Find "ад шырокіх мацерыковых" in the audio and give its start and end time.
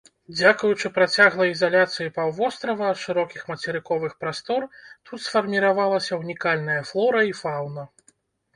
2.95-4.17